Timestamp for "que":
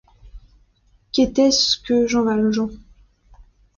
1.77-2.07